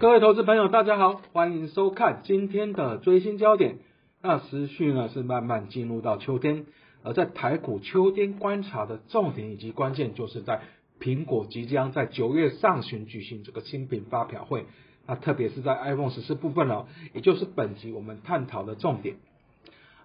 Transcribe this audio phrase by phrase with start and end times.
[0.00, 3.78] 各位投资朋友，大家好，欢迎收看今天的追星焦点。
[4.22, 6.66] 那时序呢是慢慢进入到秋天，
[7.02, 10.60] 而在台股秋天观察的重点以及关键，就是在
[11.00, 14.66] 苹果即将在九月上旬举行这个新品发表会。
[15.04, 19.16] 那特别是在 iPhone 十四部分呢，也就是本集我们探讨的重点。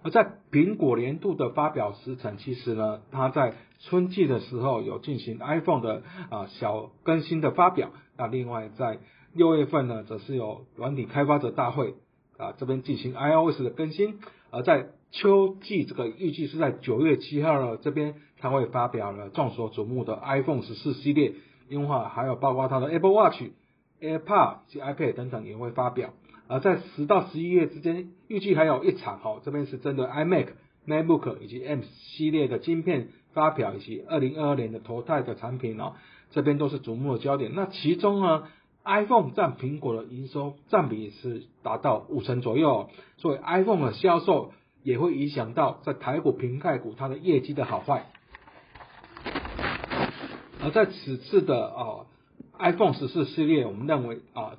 [0.02, 7.92] 而在苹果年度的发表时程，其实呢，它在春季的时候有进行 iPhone 的啊小更新的发表。
[8.16, 8.98] 那另外在
[9.34, 11.94] 六月份呢，则是有软体开发者大会
[12.38, 14.18] 啊这边进行 iOS 的更新。
[14.50, 21.34] 而在秋季这个预计是在九月七号呢，这边它会发表了众所瞩目的 iPhone 十四系列，
[21.68, 23.42] 另外还有包括它的 Apple Watch、
[24.00, 26.10] AirPods 及 iPad 等等也会发表。
[26.46, 30.48] 而在十到十一月之间，预计还有一场哈，这边是针对 iMac、
[30.86, 35.94] MacBook 以及 M 系列的晶片发表，以及二零二二年的淘汰的产品哦，
[36.30, 37.52] 这边都是瞩目的焦点。
[37.54, 38.44] 那其中呢
[38.84, 48.06] ，iPhone 占苹果的营收占比是达到五成左右，所以 iPhone 的销售也会影响到在台股、平盖股它的业绩的好坏。
[50.62, 52.06] 而在此次的啊
[52.58, 54.52] iPhone 十四系列，我们认为啊。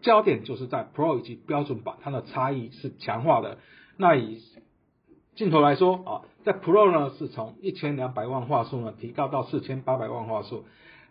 [0.00, 3.58] 焦点就是在 Pro 以及标准版，它的差异是强化的。
[3.96, 4.40] 那以
[5.34, 10.66] 镜头来说啊，在 Pro 呢是从一千两百万画素呢提高到四千八百万画素。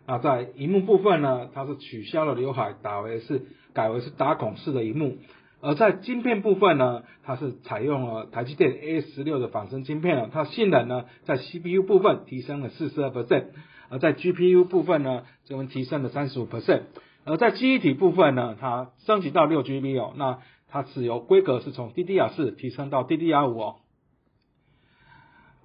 [0.06, 3.42] 那在荧幕部分呢，它是取消了刘海，打为是
[3.74, 5.18] 改为是打孔式的荧幕。
[5.60, 13.46] 而在晶片部分呢，它是采用了台积电 A 十六的仿生晶片了，它性能呢在 CPU 部分提升了四十二 percent，
[13.90, 16.82] 而在 GPU 部分呢这边提升了三十五 percent。
[17.24, 20.38] 而在记忆体部分呢，它升级到六 GB 哦，那
[20.70, 23.76] 它是由规格是从 DDR 四提升到 DDR 五哦。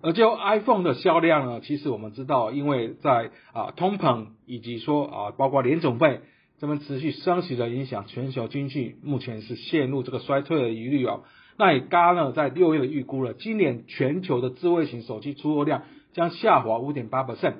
[0.04, 6.20] 而就 iPhone 的销量呢，其实我们知道，因为在啊通膨以及说啊包括联总会
[6.60, 11.24] 这边持续升息的影响，全球经济目前是陷入这个衰退的疑虑哦。
[11.58, 17.54] 那以 g a 呢在六月的预估了，今年全球的智慧型手机出货量将下滑五点八 percent。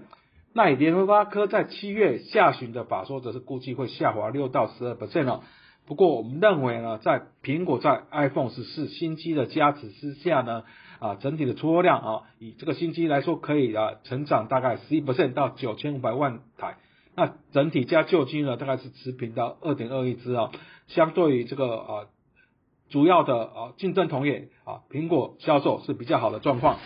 [0.52, 5.44] 那以联发科在七月下旬的法说，则是估计会下滑六到十二 percent 哦。
[5.86, 10.64] 不过我们认为呢，在苹果在 iPhone 十四新机的加持之下呢，
[11.00, 16.78] 啊整体的出货量啊，以这个新机来说，可以啊成长大概十一%到九千五百万台。
[17.16, 20.52] 那整体加旧机呢，大概是持平到二点二亿只啊。
[20.88, 22.06] 相对于这个啊
[22.90, 26.80] 主要的啊竞争同业啊，苹果销售是比较好的状况。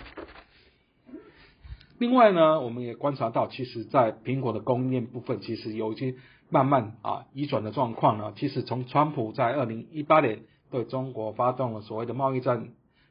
[1.99, 6.13] 另外呢，我们也观察到，其实，在苹果的供应链部分，其实有一些
[6.49, 8.33] 慢慢啊移转的状况呢。
[8.35, 12.67] 其实从川普在二零一八年对中国发动了所谓的贸易战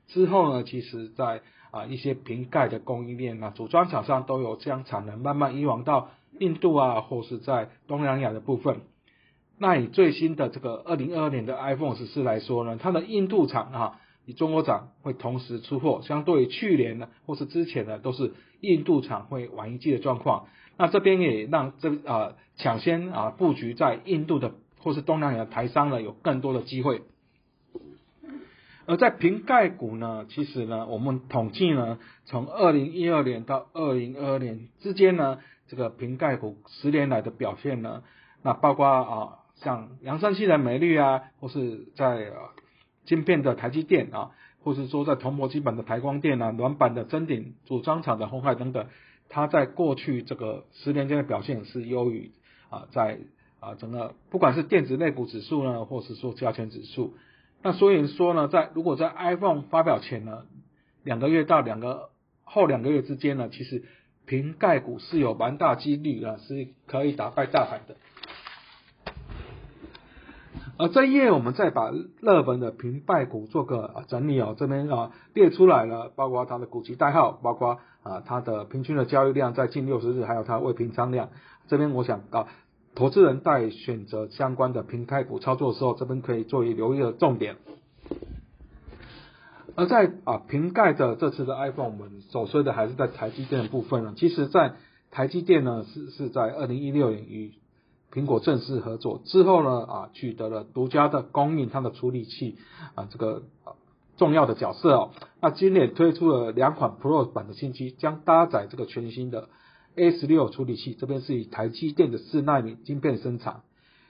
[0.07, 1.43] 之后呢，其实在
[1.73, 8.83] 啊一些瓶盖的供应链啊组装厂商都有将产能慢慢移往到印度啊，或是在东南亚的部分。
[9.59, 14.01] 那以最新的这个二零二二年的 iPhone 十四来说呢，它的印度厂啊。
[14.27, 20.49] 以中国厂会同时出货，相对于去年呢，或是之前呢，都是印度厂会晚一季的状况。
[20.77, 27.03] 那这边也让这啊抢先啊布局在印度的或是东南亚的台商呢有更多的机会。
[28.87, 35.39] 而在瓶盖股呢，其实呢，我们统计呢，从二零一二年到二零二二年之间呢，
[35.69, 38.03] 这个瓶盖股十年来的表现呢，
[38.43, 42.33] 那包括啊像扬声器的美绿啊，或是在。
[43.07, 48.87] 晶片的台积电啊，或是说在铜箔基板的台光电啊，软板的臻鼎组装厂的鸿海等等，
[49.29, 52.33] 它在过去这个十年间的表现是优于
[52.69, 53.21] 啊，在
[53.61, 57.15] 啊整个不管是电子类股指数呢，或是说加权指数，
[57.63, 60.45] 那所以说呢，在如果在 iPhone 发表前呢，
[61.05, 62.11] 两个月到两个
[62.45, 63.85] 后两个月之间呢，其实
[64.27, 67.97] 瓶盖股是有蛮大几率啊，是可以打败大盘的。
[70.79, 71.91] 而这一页我们再把
[72.21, 81.31] 热门的平败股做个整理哦，这边啊列出来了，包括它的股息代号，包括啊它的平均的交易量在近六十日，还有它未平仓量。
[81.69, 82.49] 这边我想啊，
[82.95, 87.57] 投资人在选择相关的平开股操作的时候，这边可以作为留意的重点。
[89.77, 94.15] 而在啊瓶盖的这次的 iPhone，我们首推的还是在台积电的部分呢。
[94.17, 94.75] 其实，在
[95.11, 97.55] 台积电呢是是在二零一六年与
[98.17, 102.57] 苹果正式合作之后呢，啊，取得了独家的供应它的处理器
[102.95, 103.43] 啊，这个
[104.17, 105.11] 重要的角色哦。
[105.43, 109.51] 那今年推出了两款 Pro 版的新机，将搭载这个全新的
[109.97, 113.61] A 十六处理器，这边是以台积电的四纳米晶片生产。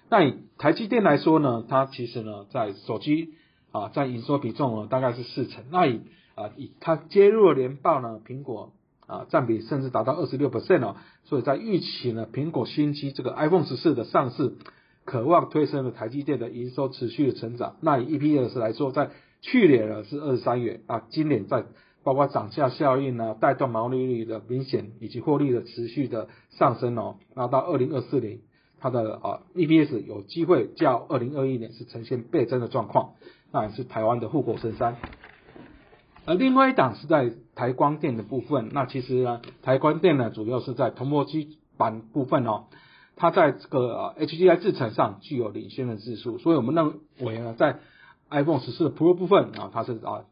[0.09, 3.35] 那以台积电来说呢，它其实呢在手机
[3.73, 5.65] 啊在营收比重呢大概是四成。
[5.73, 6.03] 那以
[6.37, 8.73] 啊以它接入了联报呢，苹果。
[9.07, 14.55] 啊，占比甚至达到二十六 percent 哦，所以在预期呢，苹果新机这个 iPhone 十四的上市，
[15.05, 17.77] 渴望推升了台积电的营收持续的成长。
[17.81, 19.11] 那以 EPS 来说，在
[19.43, 21.65] 去年呢是二十三元啊，今年在
[22.03, 27.17] 包括涨价效应呢，带动毛利率的明显以及获利的持续的上升哦。
[27.35, 28.39] 那到二零二四年，
[28.81, 33.15] 它的啊 EPS 有机会较二零二一年是呈现倍增的状况，
[33.53, 34.97] 那也是台湾的护国神山。
[36.27, 42.65] 而另外一档是在台光电的部分，那其实呢，台光电呢主要是在铜箔基板部分哦。
[43.19, 47.79] 它在这个 HDI 制程上具有领先的技术，所以我们认为呢，在
[48.29, 50.25] iPhone 十四 Pro 部分啊，它是啊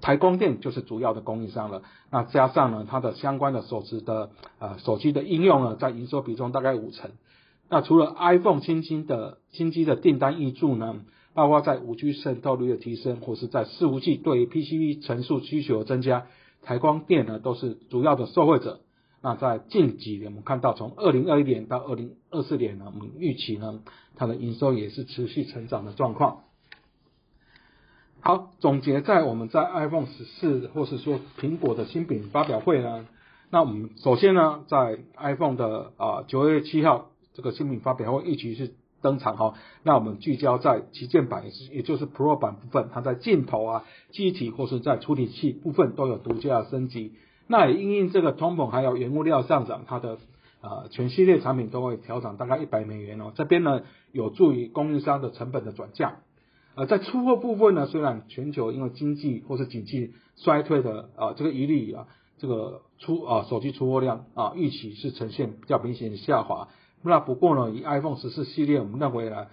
[0.00, 1.82] 台光电就是主要的供应商了。
[2.10, 4.30] 那加上呢，它的相关的手机的
[4.60, 7.10] 呃手机的应用呢，在营收比重大概五成。
[7.68, 11.00] 那除了 iPhone 新机的新机的订单挹注呢，
[11.34, 16.26] 包括在五 G 渗透率的提升，或是在四五 G 对于 PCB 层数需求的增加，
[16.62, 18.80] 台光电呢都是主要的受惠者。
[19.22, 23.82] 那在近几年，我们看到从二零二一年到二零二四年呢，我们预期呢，
[24.16, 26.40] 它的营收也是持续成长的状况。
[28.20, 33.06] 好，总结在我们在 iPhone 十四或是说苹果的新品发表会呢，
[33.50, 47.12] 那我们首先呢，在 iPhone 的啊九月七号这个新品发表会一起是登场哈，那我们聚焦在旗舰版，也是也就是 Pro 版部分，它在镜头啊、机体或是在处理器部分都有独家的升级。
[47.46, 50.18] 那也因应这个通膨还有原物料上涨，它的
[50.60, 53.32] 呃全系列产品都会调涨大概一百美元哦。
[53.34, 53.82] 这边呢
[54.12, 56.18] 有助于供应商的成本的转嫁。
[56.76, 62.06] 呃，在出货部分呢，虽然全球因为经济或是景气衰退的啊这个疑虑啊，
[62.38, 66.68] 这个出啊手机出货量啊预期是呈现比较明显的下滑。
[67.02, 69.46] 那不过呢，以 iPhone 十四系列，我们认为呢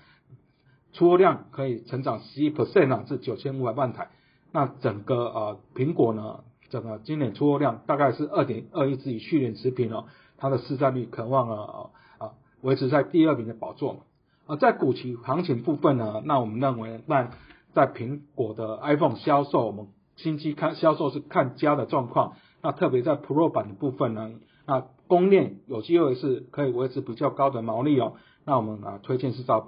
[0.94, 4.10] 出货量可以成长十一 percent 啊，至九千五百万台。
[4.52, 6.42] 那整个呃苹果呢？
[6.70, 10.04] 整个今年出货量大概是二点二亿只与去年持平哦，
[10.36, 14.00] 它的市占率渴望了啊维持在第二名的宝座嘛
[14.48, 17.32] 啊，在股期行情部分呢，那我们认为那
[17.74, 24.32] 在苹果的 iPhone 销售，我们新机看销售是看佳的状况，那特别在 Pro 版的部分呢，
[24.66, 28.14] 那供链有机会是可以维持比较高的毛利哦，
[28.46, 29.62] 那我们啊推荐是在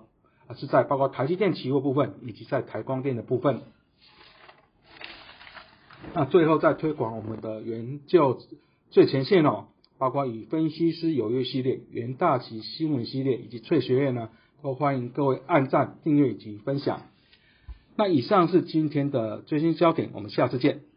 [0.56, 3.62] 是在包括台积电期货部分以及在台光电的部分。
[6.14, 8.40] 那最后再推广我们的研究
[8.90, 14.30] 最前线哦，包括与分析师有约系列、原大旗新闻系列以及翠学院呢，
[14.64, 17.02] 都欢迎各位按赞、订阅以及分享。
[17.96, 20.89] 那以上是今天的最新焦点，我们下次见。